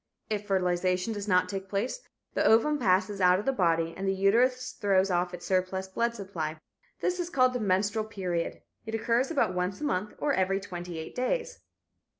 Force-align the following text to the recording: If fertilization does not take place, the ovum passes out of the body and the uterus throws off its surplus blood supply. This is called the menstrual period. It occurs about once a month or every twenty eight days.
If 0.31 0.47
fertilization 0.47 1.13
does 1.13 1.27
not 1.27 1.47
take 1.47 1.69
place, 1.69 1.99
the 2.33 2.43
ovum 2.43 2.79
passes 2.79 3.21
out 3.21 3.37
of 3.37 3.45
the 3.45 3.51
body 3.51 3.93
and 3.95 4.07
the 4.07 4.15
uterus 4.15 4.71
throws 4.71 5.11
off 5.11 5.31
its 5.31 5.45
surplus 5.45 5.87
blood 5.87 6.15
supply. 6.15 6.57
This 7.01 7.19
is 7.19 7.29
called 7.29 7.53
the 7.53 7.59
menstrual 7.59 8.05
period. 8.05 8.63
It 8.87 8.95
occurs 8.95 9.29
about 9.29 9.53
once 9.53 9.79
a 9.79 9.83
month 9.83 10.15
or 10.17 10.33
every 10.33 10.59
twenty 10.59 10.97
eight 10.97 11.13
days. 11.13 11.59